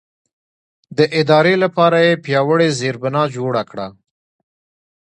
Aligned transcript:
د 0.97 0.99
ادارې 1.19 1.55
لپاره 1.63 1.97
یې 2.07 2.21
پیاوړې 2.23 2.69
زېربنا 2.79 3.23
جوړه 3.35 3.63
کړه. 3.71 3.87